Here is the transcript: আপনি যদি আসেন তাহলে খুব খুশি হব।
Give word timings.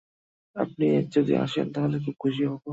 আপনি 0.55 0.85
যদি 1.15 1.33
আসেন 1.37 1.67
তাহলে 1.75 1.97
খুব 2.05 2.15
খুশি 2.19 2.43
হব। 2.47 2.63